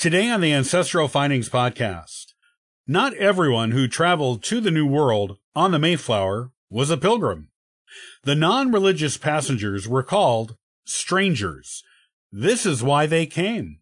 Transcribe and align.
Today 0.00 0.30
on 0.30 0.40
the 0.40 0.54
Ancestral 0.54 1.08
Findings 1.08 1.50
podcast, 1.50 2.32
not 2.86 3.12
everyone 3.16 3.72
who 3.72 3.86
traveled 3.86 4.42
to 4.44 4.58
the 4.58 4.70
New 4.70 4.86
World 4.86 5.36
on 5.54 5.72
the 5.72 5.78
Mayflower 5.78 6.52
was 6.70 6.88
a 6.88 6.96
pilgrim. 6.96 7.50
The 8.24 8.34
non-religious 8.34 9.18
passengers 9.18 9.86
were 9.86 10.02
called 10.02 10.56
strangers. 10.86 11.84
This 12.32 12.64
is 12.64 12.82
why 12.82 13.04
they 13.04 13.26
came. 13.26 13.80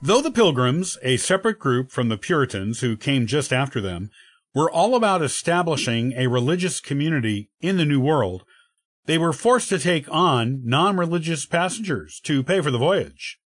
Though 0.00 0.22
the 0.22 0.32
Pilgrims, 0.34 0.96
a 1.02 1.18
separate 1.18 1.58
group 1.58 1.90
from 1.90 2.08
the 2.08 2.16
Puritans 2.16 2.80
who 2.80 2.96
came 2.96 3.26
just 3.26 3.52
after 3.52 3.78
them, 3.78 4.10
were 4.54 4.70
all 4.70 4.94
about 4.94 5.22
establishing 5.22 6.12
a 6.12 6.26
religious 6.26 6.80
community 6.80 7.50
in 7.60 7.76
the 7.76 7.84
New 7.84 8.00
World, 8.00 8.44
they 9.06 9.18
were 9.18 9.32
forced 9.32 9.68
to 9.70 9.78
take 9.78 10.06
on 10.10 10.60
non-religious 10.64 11.46
passengers 11.46 12.20
to 12.24 12.42
pay 12.42 12.60
for 12.60 12.70
the 12.70 12.78
voyage. 12.78 13.38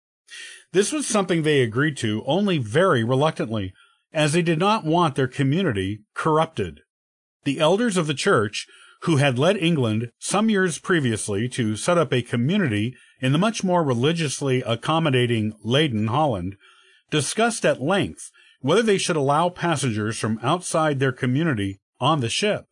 This 0.72 0.92
was 0.92 1.08
something 1.08 1.44
they 1.44 1.62
agreed 1.62 1.96
to 1.98 2.24
only 2.26 2.58
very 2.58 3.04
reluctantly, 3.04 3.74
as 4.12 4.34
they 4.34 4.42
did 4.42 4.60
not 4.60 4.86
want 4.86 5.16
their 5.16 5.28
community 5.28 6.02
corrupted. 6.14 6.82
The 7.44 7.60
elders 7.60 7.96
of 7.96 8.08
the 8.08 8.14
church, 8.14 8.68
who 9.04 9.18
had 9.18 9.38
led 9.38 9.56
England 9.58 10.10
some 10.20 10.50
years 10.50 10.80
previously 10.80 11.48
to 11.50 11.76
set 11.76 11.98
up 11.98 12.12
a 12.12 12.22
community 12.22 12.96
in 13.22 13.32
the 13.32 13.38
much 13.38 13.64
more 13.64 13.84
religiously 13.84 14.64
accommodating 14.64 15.54
Leyden, 15.64 16.08
Holland, 16.08 16.56
discussed 17.12 17.66
at 17.66 17.82
length 17.82 18.32
whether 18.66 18.82
they 18.82 18.98
should 18.98 19.16
allow 19.16 19.48
passengers 19.48 20.18
from 20.18 20.40
outside 20.42 20.98
their 20.98 21.12
community 21.12 21.80
on 22.00 22.20
the 22.20 22.30
ship. 22.30 22.66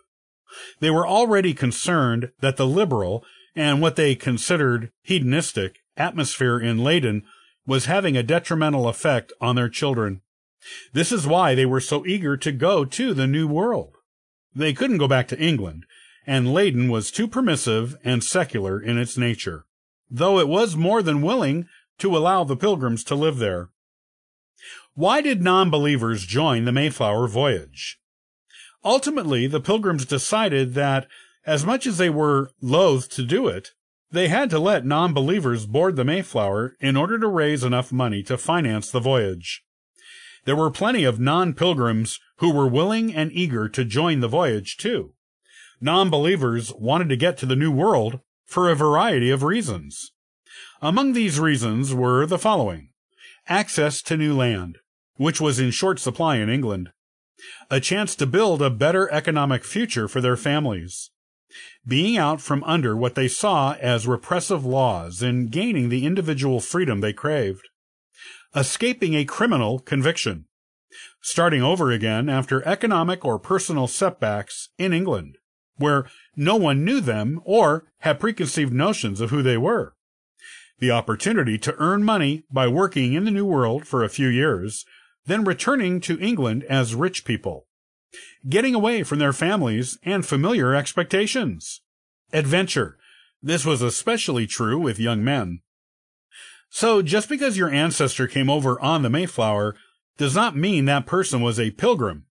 They 0.79 0.89
were 0.89 1.07
already 1.07 1.53
concerned 1.53 2.31
that 2.41 2.57
the 2.57 2.65
liberal 2.65 3.23
and 3.55 3.79
what 3.79 3.95
they 3.95 4.15
considered 4.15 4.89
hedonistic 5.03 5.75
atmosphere 5.95 6.59
in 6.59 6.83
Leyden 6.83 7.21
was 7.67 7.85
having 7.85 8.17
a 8.17 8.23
detrimental 8.23 8.87
effect 8.87 9.33
on 9.39 9.55
their 9.55 9.69
children. 9.69 10.21
This 10.93 11.11
is 11.11 11.27
why 11.27 11.53
they 11.53 11.65
were 11.67 11.79
so 11.79 12.03
eager 12.07 12.37
to 12.37 12.51
go 12.51 12.85
to 12.85 13.13
the 13.13 13.27
New 13.27 13.47
World. 13.47 13.93
They 14.55 14.73
couldn't 14.73 14.97
go 14.97 15.07
back 15.07 15.27
to 15.27 15.39
England, 15.39 15.85
and 16.25 16.51
Leyden 16.51 16.89
was 16.89 17.11
too 17.11 17.27
permissive 17.27 17.97
and 18.03 18.23
secular 18.23 18.81
in 18.81 18.97
its 18.97 19.15
nature, 19.15 19.67
though 20.09 20.39
it 20.39 20.47
was 20.47 20.75
more 20.75 21.03
than 21.03 21.21
willing 21.21 21.67
to 21.99 22.17
allow 22.17 22.43
the 22.43 22.57
pilgrims 22.57 23.03
to 23.03 23.13
live 23.13 23.37
there. 23.37 23.69
Why 24.95 25.21
did 25.21 25.41
non-believers 25.41 26.23
join 26.23 26.65
the 26.65 26.71
Mayflower 26.71 27.27
voyage? 27.27 27.97
Ultimately, 28.85 29.47
the 29.47 29.59
pilgrims 29.59 30.05
decided 30.05 30.75
that, 30.75 31.07
as 31.47 31.65
much 31.65 31.87
as 31.87 31.97
they 31.97 32.11
were 32.11 32.51
loath 32.61 33.09
to 33.09 33.23
do 33.23 33.47
it, 33.47 33.71
they 34.11 34.27
had 34.27 34.51
to 34.51 34.59
let 34.59 34.85
non-believers 34.85 35.65
board 35.65 35.95
the 35.95 36.03
Mayflower 36.03 36.75
in 36.79 36.95
order 36.95 37.17
to 37.17 37.27
raise 37.27 37.63
enough 37.63 37.91
money 37.91 38.21
to 38.21 38.37
finance 38.37 38.91
the 38.91 38.99
voyage. 38.99 39.63
There 40.45 40.55
were 40.55 40.69
plenty 40.69 41.05
of 41.05 41.19
non-pilgrims 41.19 42.19
who 42.37 42.53
were 42.53 42.67
willing 42.67 43.15
and 43.15 43.31
eager 43.31 43.67
to 43.69 43.83
join 43.83 44.19
the 44.19 44.27
voyage 44.27 44.77
too. 44.77 45.15
Non-believers 45.81 46.71
wanted 46.75 47.09
to 47.09 47.17
get 47.17 47.35
to 47.39 47.47
the 47.47 47.55
New 47.55 47.71
World 47.71 48.19
for 48.45 48.69
a 48.69 48.75
variety 48.75 49.31
of 49.31 49.41
reasons. 49.41 50.11
Among 50.83 51.13
these 51.13 51.39
reasons 51.39 51.95
were 51.95 52.27
the 52.27 52.37
following. 52.37 52.89
Access 53.49 54.03
to 54.03 54.15
new 54.15 54.35
land 54.35 54.77
which 55.15 55.39
was 55.39 55.59
in 55.59 55.71
short 55.71 55.99
supply 55.99 56.37
in 56.37 56.49
England, 56.49 56.91
a 57.69 57.79
chance 57.79 58.15
to 58.15 58.25
build 58.25 58.61
a 58.61 58.69
better 58.69 59.11
economic 59.11 59.63
future 59.63 60.07
for 60.07 60.21
their 60.21 60.37
families, 60.37 61.11
being 61.85 62.17
out 62.17 62.41
from 62.41 62.63
under 62.63 62.95
what 62.95 63.15
they 63.15 63.27
saw 63.27 63.73
as 63.73 64.07
repressive 64.07 64.65
laws 64.65 65.21
and 65.21 65.51
gaining 65.51 65.89
the 65.89 66.05
individual 66.05 66.59
freedom 66.59 67.01
they 67.01 67.13
craved, 67.13 67.67
escaping 68.55 69.13
a 69.13 69.25
criminal 69.25 69.79
conviction, 69.79 70.45
starting 71.21 71.61
over 71.61 71.91
again 71.91 72.29
after 72.29 72.65
economic 72.67 73.23
or 73.25 73.39
personal 73.39 73.87
setbacks 73.87 74.69
in 74.77 74.93
England, 74.93 75.37
where 75.77 76.07
no 76.35 76.55
one 76.55 76.85
knew 76.85 77.01
them 77.01 77.39
or 77.43 77.85
had 77.99 78.19
preconceived 78.19 78.73
notions 78.73 79.21
of 79.21 79.29
who 79.29 79.41
they 79.41 79.57
were. 79.57 79.95
The 80.79 80.91
opportunity 80.91 81.57
to 81.59 81.75
earn 81.77 82.03
money 82.03 82.43
by 82.51 82.67
working 82.67 83.13
in 83.13 83.25
the 83.25 83.31
New 83.31 83.45
World 83.45 83.87
for 83.87 84.03
a 84.03 84.09
few 84.09 84.27
years 84.27 84.85
then 85.25 85.43
returning 85.43 85.99
to 86.01 86.19
England 86.19 86.63
as 86.69 86.95
rich 86.95 87.25
people, 87.25 87.65
getting 88.47 88.75
away 88.75 89.03
from 89.03 89.19
their 89.19 89.33
families 89.33 89.97
and 90.03 90.25
familiar 90.25 90.75
expectations. 90.75 91.81
Adventure. 92.31 92.97
This 93.41 93.65
was 93.65 93.81
especially 93.81 94.47
true 94.47 94.79
with 94.79 94.99
young 94.99 95.23
men. 95.23 95.61
So 96.69 97.01
just 97.01 97.29
because 97.29 97.57
your 97.57 97.69
ancestor 97.69 98.27
came 98.27 98.49
over 98.49 98.79
on 98.81 99.03
the 99.03 99.09
Mayflower 99.09 99.75
does 100.17 100.35
not 100.35 100.55
mean 100.55 100.85
that 100.85 101.05
person 101.05 101.41
was 101.41 101.59
a 101.59 101.71
pilgrim. 101.71 102.25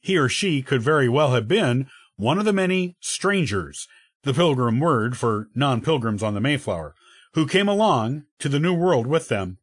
He 0.00 0.16
or 0.16 0.28
she 0.28 0.62
could 0.62 0.82
very 0.82 1.08
well 1.08 1.32
have 1.32 1.48
been 1.48 1.88
one 2.16 2.38
of 2.38 2.44
the 2.44 2.52
many 2.52 2.96
strangers, 3.00 3.88
the 4.22 4.34
pilgrim 4.34 4.80
word 4.80 5.16
for 5.16 5.48
non-pilgrims 5.54 6.22
on 6.22 6.34
the 6.34 6.40
Mayflower, 6.40 6.94
who 7.34 7.46
came 7.46 7.68
along 7.68 8.24
to 8.38 8.48
the 8.48 8.60
New 8.60 8.74
World 8.74 9.06
with 9.06 9.28
them 9.28 9.58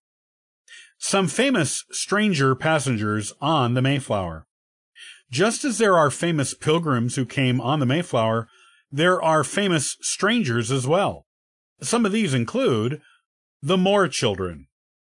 some 0.98 1.28
famous 1.28 1.84
stranger 1.92 2.56
passengers 2.56 3.34
on 3.42 3.74
the 3.74 3.82
Mayflower. 3.82 4.46
Just 5.30 5.66
as 5.66 5.78
there 5.78 5.98
are 5.98 6.12
famous 6.12 6.54
pilgrims 6.54 7.16
who 7.16 7.26
came 7.26 7.60
on 7.60 7.80
the 7.80 7.86
Mayflower, 7.86 8.48
there 8.92 9.22
are 9.22 9.44
famous 9.44 9.98
strangers 10.02 10.72
as 10.72 10.88
well. 10.88 11.26
Some 11.82 12.06
of 12.06 12.12
these 12.12 12.34
include 12.34 13.02
the 13.62 13.78
Moore 13.78 14.08
children, 14.08 14.68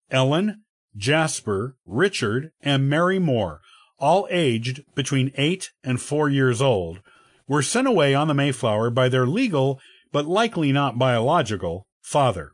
Ellen, 0.09 0.63
Jasper, 0.95 1.75
Richard, 1.85 2.51
and 2.61 2.89
Mary 2.89 3.19
Moore, 3.19 3.61
all 3.99 4.27
aged 4.29 4.83
between 4.95 5.31
eight 5.35 5.71
and 5.83 6.01
four 6.01 6.29
years 6.29 6.61
old, 6.61 7.01
were 7.47 7.61
sent 7.61 7.87
away 7.87 8.13
on 8.13 8.27
the 8.27 8.33
Mayflower 8.33 8.89
by 8.89 9.09
their 9.09 9.27
legal, 9.27 9.79
but 10.11 10.25
likely 10.25 10.71
not 10.71 10.97
biological, 10.97 11.87
father. 12.01 12.53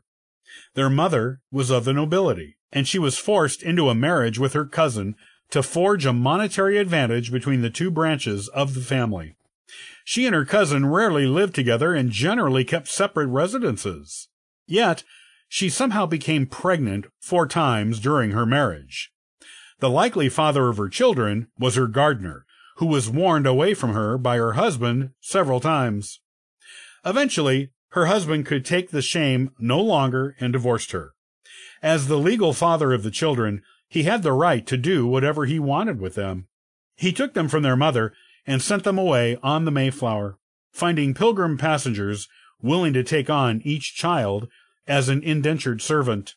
Their 0.74 0.90
mother 0.90 1.40
was 1.52 1.70
of 1.70 1.84
the 1.84 1.92
nobility 1.92 2.56
and 2.72 2.86
she 2.86 2.98
was 2.98 3.18
forced 3.18 3.62
into 3.62 3.88
a 3.88 3.94
marriage 3.94 4.38
with 4.38 4.52
her 4.52 4.64
cousin 4.64 5.16
to 5.50 5.62
forge 5.62 6.06
a 6.06 6.12
monetary 6.12 6.78
advantage 6.78 7.32
between 7.32 7.62
the 7.62 7.70
two 7.70 7.90
branches 7.90 8.48
of 8.48 8.74
the 8.74 8.80
family. 8.80 9.34
She 10.04 10.26
and 10.26 10.34
her 10.34 10.44
cousin 10.44 10.86
rarely 10.86 11.26
lived 11.26 11.54
together 11.54 11.94
and 11.94 12.10
generally 12.10 12.64
kept 12.64 12.88
separate 12.88 13.28
residences. 13.28 14.28
Yet, 14.66 15.02
she 15.48 15.68
somehow 15.68 16.06
became 16.06 16.46
pregnant 16.46 17.06
four 17.20 17.46
times 17.46 17.98
during 17.98 18.30
her 18.30 18.46
marriage. 18.46 19.10
The 19.80 19.90
likely 19.90 20.28
father 20.28 20.68
of 20.68 20.76
her 20.76 20.88
children 20.88 21.48
was 21.58 21.74
her 21.74 21.86
gardener, 21.86 22.44
who 22.76 22.86
was 22.86 23.10
warned 23.10 23.46
away 23.46 23.74
from 23.74 23.92
her 23.92 24.16
by 24.16 24.36
her 24.36 24.52
husband 24.52 25.10
several 25.20 25.58
times. 25.58 26.20
Eventually, 27.04 27.70
her 27.90 28.06
husband 28.06 28.46
could 28.46 28.64
take 28.64 28.90
the 28.90 29.02
shame 29.02 29.50
no 29.58 29.80
longer 29.80 30.36
and 30.38 30.52
divorced 30.52 30.92
her. 30.92 31.12
As 31.82 32.06
the 32.06 32.18
legal 32.18 32.52
father 32.52 32.92
of 32.92 33.02
the 33.02 33.10
children, 33.10 33.62
he 33.88 34.02
had 34.02 34.22
the 34.22 34.32
right 34.32 34.66
to 34.66 34.76
do 34.76 35.06
whatever 35.06 35.46
he 35.46 35.58
wanted 35.58 36.00
with 36.00 36.14
them. 36.14 36.46
He 36.96 37.12
took 37.12 37.34
them 37.34 37.48
from 37.48 37.62
their 37.62 37.76
mother 37.76 38.12
and 38.46 38.60
sent 38.60 38.84
them 38.84 38.98
away 38.98 39.38
on 39.42 39.64
the 39.64 39.70
Mayflower, 39.70 40.38
finding 40.72 41.14
pilgrim 41.14 41.56
passengers 41.56 42.28
willing 42.62 42.92
to 42.92 43.02
take 43.02 43.30
on 43.30 43.62
each 43.64 43.94
child 43.94 44.48
as 44.86 45.08
an 45.08 45.22
indentured 45.22 45.80
servant. 45.80 46.34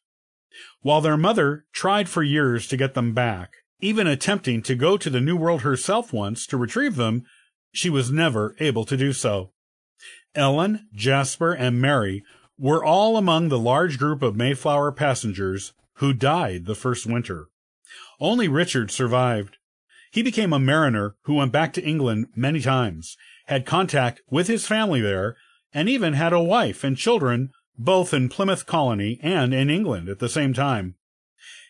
While 0.81 1.01
their 1.01 1.17
mother 1.17 1.65
tried 1.73 2.07
for 2.07 2.23
years 2.23 2.67
to 2.67 2.77
get 2.77 2.93
them 2.93 3.13
back, 3.13 3.57
even 3.81 4.07
attempting 4.07 4.61
to 4.63 4.75
go 4.75 4.97
to 4.97 5.09
the 5.09 5.21
New 5.21 5.35
World 5.35 5.61
herself 5.61 6.13
once 6.13 6.47
to 6.47 6.57
retrieve 6.57 6.95
them, 6.95 7.25
she 7.73 7.89
was 7.89 8.11
never 8.11 8.55
able 8.59 8.85
to 8.85 8.95
do 8.95 9.11
so. 9.11 9.51
Ellen, 10.35 10.87
Jasper, 10.93 11.53
and 11.53 11.81
Mary 11.81 12.23
were 12.57 12.83
all 12.83 13.17
among 13.17 13.49
the 13.49 13.59
large 13.59 13.97
group 13.97 14.21
of 14.21 14.35
Mayflower 14.35 14.91
passengers 14.91 15.73
who 15.95 16.13
died 16.13 16.65
the 16.65 16.75
first 16.75 17.05
winter. 17.05 17.47
Only 18.19 18.47
Richard 18.47 18.91
survived. 18.91 19.57
He 20.11 20.21
became 20.21 20.53
a 20.53 20.59
mariner 20.59 21.15
who 21.23 21.35
went 21.35 21.51
back 21.51 21.73
to 21.73 21.83
England 21.83 22.27
many 22.35 22.61
times, 22.61 23.17
had 23.45 23.65
contact 23.65 24.21
with 24.29 24.47
his 24.47 24.67
family 24.67 25.01
there, 25.01 25.35
and 25.73 25.89
even 25.89 26.13
had 26.13 26.33
a 26.33 26.41
wife 26.41 26.83
and 26.83 26.95
children 26.95 27.49
both 27.77 28.13
in 28.13 28.29
Plymouth 28.29 28.65
Colony 28.65 29.19
and 29.23 29.53
in 29.53 29.69
England 29.69 30.07
at 30.07 30.19
the 30.19 30.29
same 30.29 30.53
time. 30.53 30.95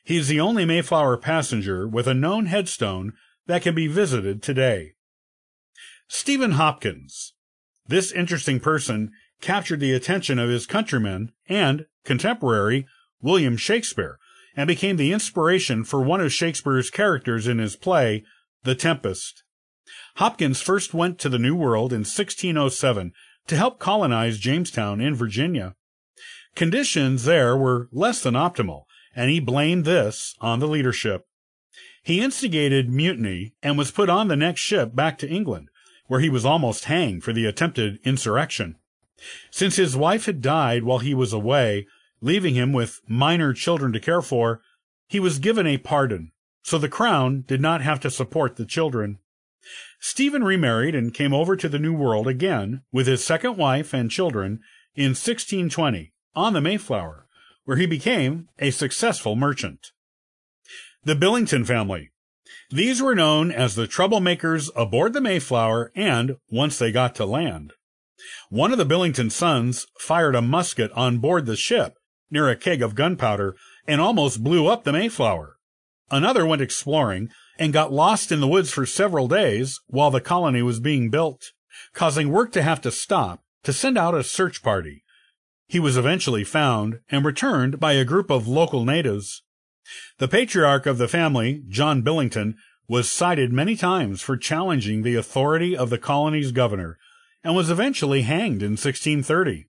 He 0.04 0.18
is 0.18 0.28
the 0.28 0.40
only 0.40 0.66
Mayflower 0.66 1.18
passenger 1.18 1.88
with 1.88 2.08
a 2.08 2.14
known 2.14 2.48
headstone 2.48 3.14
that 3.48 3.62
can 3.62 3.74
be 3.74 3.88
visited 3.88 4.44
today. 4.44 4.94
Stephen 6.08 6.52
Hopkins. 6.52 7.34
This 7.88 8.12
interesting 8.12 8.60
person 8.60 9.12
captured 9.44 9.82
the 9.82 9.94
attention 9.94 10.40
of 10.40 10.50
his 10.50 10.66
countrymen 10.66 11.32
and 11.48 11.86
contemporary 12.06 12.88
William 13.22 13.58
Shakespeare 13.58 14.18
and 14.56 14.68
became 14.68 14.96
the 14.96 15.12
inspiration 15.12 15.84
for 15.84 16.02
one 16.02 16.22
of 16.22 16.32
Shakespeare's 16.32 16.90
characters 16.90 17.46
in 17.46 17.60
his 17.60 17.76
play, 17.76 18.24
The 18.64 18.74
Tempest. 18.74 19.44
Hopkins 20.16 20.62
first 20.62 20.94
went 20.94 21.20
to 21.20 21.30
the 21.30 21.38
New 21.38 21.56
World 21.56 21.92
in 21.92 22.00
1607 22.00 23.12
to 23.48 23.58
help 23.58 23.80
colonize 23.80 24.40
Jamestown 24.40 25.02
in 25.02 25.14
Virginia. 25.14 25.76
Conditions 26.56 27.26
there 27.26 27.58
were 27.58 27.90
less 27.92 28.24
than 28.24 28.36
optimal, 28.36 28.84
and 29.14 29.30
he 29.30 29.40
blamed 29.42 29.84
this 29.84 30.36
on 30.40 30.60
the 30.60 30.68
leadership. 30.68 31.26
He 32.02 32.22
instigated 32.22 32.90
mutiny 32.90 33.56
and 33.62 33.78
was 33.78 33.92
put 33.92 34.10
on 34.10 34.30
the 34.30 34.36
next 34.36 34.62
ship 34.62 34.96
back 34.96 35.18
to 35.18 35.30
England, 35.30 35.68
where 36.08 36.22
he 36.22 36.30
was 36.30 36.46
almost 36.46 36.86
hanged 36.86 37.24
for 37.24 37.34
the 37.34 37.46
attempted 37.46 38.00
insurrection. 38.06 38.78
Since 39.52 39.76
his 39.76 39.96
wife 39.96 40.26
had 40.26 40.42
died 40.42 40.84
while 40.84 41.00
he 41.00 41.14
was 41.14 41.34
away, 41.34 41.88
leaving 42.22 42.56
him 42.56 42.74
with 42.74 43.02
minor 43.08 43.54
children 43.54 43.94
to 43.94 44.00
care 44.00 44.22
for, 44.22 44.62
he 45.08 45.20
was 45.20 45.40
given 45.40 45.68
a 45.68 45.78
pardon, 45.78 46.32
so 46.64 46.78
the 46.78 46.90
crown 46.90 47.44
did 47.48 47.62
not 47.62 47.82
have 47.82 48.00
to 48.02 48.10
support 48.10 48.56
the 48.56 48.66
children. 48.66 49.20
Stephen 50.00 50.44
remarried 50.44 50.96
and 50.96 51.14
came 51.14 51.34
over 51.34 51.56
to 51.56 51.70
the 51.70 51.80
New 51.80 51.94
World 51.94 52.28
again 52.28 52.82
with 52.92 53.08
his 53.08 53.24
second 53.24 53.58
wife 53.58 53.94
and 53.94 54.12
children 54.12 54.60
in 54.96 55.12
1620 55.12 56.14
on 56.36 56.54
the 56.54 56.62
Mayflower, 56.62 57.28
where 57.66 57.78
he 57.78 57.86
became 57.86 58.50
a 58.60 58.72
successful 58.72 59.36
merchant. 59.36 59.92
The 61.04 61.16
Billington 61.16 61.66
family. 61.66 62.12
These 62.70 63.02
were 63.02 63.16
known 63.16 63.52
as 63.52 63.76
the 63.76 63.88
troublemakers 63.88 64.70
aboard 64.76 65.14
the 65.14 65.22
Mayflower 65.22 65.92
and 65.96 66.38
once 66.50 66.80
they 66.80 66.92
got 66.92 67.16
to 67.16 67.26
land. 67.26 67.74
One 68.50 68.72
of 68.72 68.78
the 68.78 68.86
Billington 68.86 69.30
sons 69.30 69.88
fired 70.00 70.36
a 70.36 70.42
musket 70.42 70.92
on 70.94 71.18
board 71.18 71.46
the 71.46 71.56
ship 71.56 71.96
near 72.30 72.50
a 72.50 72.56
keg 72.56 72.82
of 72.82 72.96
gunpowder 72.96 73.56
and 73.88 74.02
almost 74.02 74.44
blew 74.44 74.68
up 74.68 74.84
the 74.84 74.94
Mayflower. 74.94 75.58
Another 76.10 76.46
went 76.46 76.62
exploring 76.62 77.30
and 77.58 77.74
got 77.74 77.94
lost 77.94 78.32
in 78.32 78.40
the 78.40 78.48
woods 78.48 78.72
for 78.72 78.86
several 78.86 79.28
days 79.28 79.80
while 79.88 80.12
the 80.12 80.22
colony 80.22 80.62
was 80.62 80.80
being 80.80 81.10
built, 81.10 81.52
causing 81.94 82.30
work 82.30 82.52
to 82.54 82.64
have 82.64 82.82
to 82.82 82.92
stop 82.92 83.44
to 83.64 83.74
send 83.74 83.98
out 83.98 84.16
a 84.16 84.24
search 84.24 84.62
party. 84.62 85.04
He 85.68 85.80
was 85.80 85.98
eventually 85.98 86.44
found 86.44 87.00
and 87.10 87.26
returned 87.26 87.80
by 87.80 87.94
a 87.94 88.06
group 88.06 88.30
of 88.30 88.48
local 88.48 88.84
natives. 88.86 89.44
The 90.18 90.28
patriarch 90.28 90.86
of 90.86 90.98
the 90.98 91.08
family, 91.08 91.64
John 91.68 92.02
Billington, 92.02 92.56
was 92.88 93.12
cited 93.12 93.52
many 93.52 93.76
times 93.76 94.22
for 94.22 94.38
challenging 94.38 95.04
the 95.04 95.16
authority 95.16 95.76
of 95.76 95.90
the 95.90 95.98
colony's 95.98 96.52
governor 96.52 96.98
and 97.44 97.56
was 97.56 97.70
eventually 97.70 98.22
hanged 98.22 98.62
in 98.62 98.72
1630, 98.72 99.66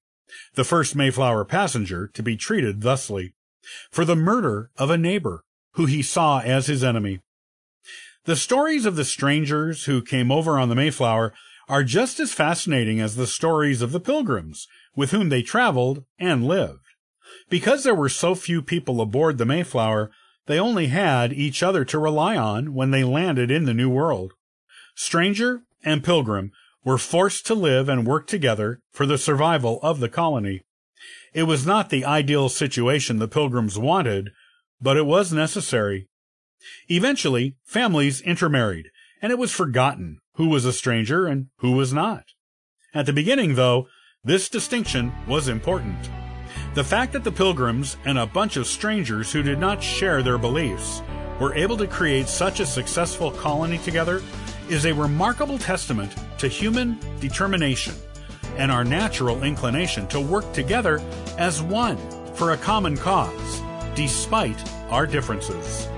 the 0.54 0.64
first 0.64 0.94
Mayflower 0.94 1.44
passenger 1.44 2.08
to 2.08 2.22
be 2.22 2.36
treated 2.36 2.82
thusly, 2.82 3.34
for 3.90 4.04
the 4.04 4.16
murder 4.16 4.70
of 4.76 4.90
a 4.90 4.98
neighbor 4.98 5.44
who 5.72 5.86
he 5.86 6.02
saw 6.02 6.40
as 6.40 6.66
his 6.66 6.84
enemy. 6.84 7.20
The 8.24 8.36
stories 8.36 8.86
of 8.86 8.96
the 8.96 9.04
strangers 9.04 9.84
who 9.84 10.00
came 10.00 10.30
over 10.30 10.58
on 10.58 10.68
the 10.68 10.74
Mayflower 10.74 11.34
are 11.68 11.84
just 11.84 12.20
as 12.20 12.32
fascinating 12.32 13.00
as 13.00 13.16
the 13.16 13.26
stories 13.26 13.82
of 13.82 13.92
the 13.92 14.00
pilgrims 14.00 14.66
with 14.94 15.10
whom 15.10 15.28
they 15.28 15.42
traveled 15.42 16.04
and 16.18 16.46
lived. 16.46 16.80
Because 17.48 17.84
there 17.84 17.94
were 17.94 18.08
so 18.08 18.34
few 18.34 18.62
people 18.62 19.00
aboard 19.00 19.38
the 19.38 19.44
Mayflower, 19.44 20.10
they 20.46 20.58
only 20.58 20.86
had 20.86 21.32
each 21.32 21.62
other 21.62 21.84
to 21.86 21.98
rely 21.98 22.36
on 22.36 22.74
when 22.74 22.90
they 22.90 23.04
landed 23.04 23.50
in 23.50 23.64
the 23.64 23.74
New 23.74 23.90
World. 23.90 24.32
Stranger 24.94 25.62
and 25.82 26.04
pilgrim 26.04 26.52
were 26.84 26.98
forced 26.98 27.46
to 27.46 27.54
live 27.54 27.88
and 27.88 28.06
work 28.06 28.26
together 28.26 28.80
for 28.92 29.06
the 29.06 29.18
survival 29.18 29.80
of 29.82 30.00
the 30.00 30.08
colony. 30.08 30.62
It 31.32 31.44
was 31.44 31.66
not 31.66 31.90
the 31.90 32.04
ideal 32.04 32.48
situation 32.48 33.18
the 33.18 33.28
pilgrims 33.28 33.78
wanted, 33.78 34.30
but 34.80 34.96
it 34.96 35.06
was 35.06 35.32
necessary. 35.32 36.08
Eventually, 36.88 37.56
families 37.64 38.20
intermarried, 38.20 38.90
and 39.20 39.32
it 39.32 39.38
was 39.38 39.52
forgotten 39.52 40.20
who 40.34 40.48
was 40.48 40.64
a 40.64 40.72
stranger 40.72 41.26
and 41.26 41.46
who 41.58 41.72
was 41.72 41.92
not. 41.92 42.24
At 42.92 43.06
the 43.06 43.12
beginning, 43.12 43.54
though, 43.54 43.88
this 44.22 44.48
distinction 44.48 45.12
was 45.26 45.48
important. 45.48 45.98
The 46.74 46.84
fact 46.84 47.12
that 47.12 47.24
the 47.24 47.32
pilgrims 47.32 47.96
and 48.04 48.18
a 48.18 48.26
bunch 48.26 48.56
of 48.56 48.66
strangers 48.66 49.32
who 49.32 49.42
did 49.42 49.58
not 49.58 49.82
share 49.82 50.22
their 50.22 50.38
beliefs 50.38 51.02
were 51.40 51.54
able 51.54 51.76
to 51.76 51.86
create 51.86 52.28
such 52.28 52.60
a 52.60 52.66
successful 52.66 53.30
colony 53.30 53.78
together 53.78 54.22
is 54.68 54.86
a 54.86 54.94
remarkable 54.94 55.58
testament 55.58 56.14
to 56.38 56.48
human 56.48 56.98
determination 57.20 57.94
and 58.56 58.70
our 58.70 58.84
natural 58.84 59.42
inclination 59.42 60.06
to 60.08 60.20
work 60.20 60.50
together 60.52 61.00
as 61.38 61.62
one 61.62 61.98
for 62.34 62.52
a 62.52 62.56
common 62.56 62.96
cause, 62.96 63.62
despite 63.94 64.58
our 64.90 65.06
differences. 65.06 65.88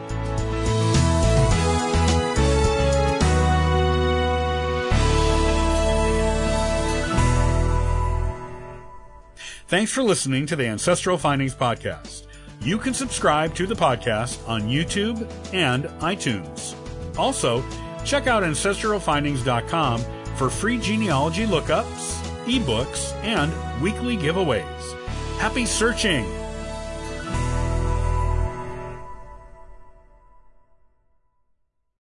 Thanks 9.69 9.91
for 9.91 10.05
listening 10.05 10.47
to 10.47 10.55
the 10.55 10.67
Ancestral 10.67 11.19
Findings 11.19 11.55
Podcast. 11.55 12.29
You 12.61 12.79
can 12.79 12.95
subscribe 12.95 13.55
to 13.57 13.67
the 13.67 13.75
podcast 13.75 14.49
on 14.49 14.63
YouTube 14.63 15.29
and 15.53 15.85
iTunes. 16.01 16.75
Also, 17.19 17.65
check 18.07 18.27
out 18.27 18.43
ancestralfindings.com 18.45 20.01
for 20.37 20.49
free 20.49 20.79
genealogy 20.79 21.45
lookups, 21.45 22.23
ebooks, 22.45 23.13
and 23.25 23.53
weekly 23.83 24.17
giveaways. 24.17 25.09
Happy 25.39 25.67
searching! 25.67 26.46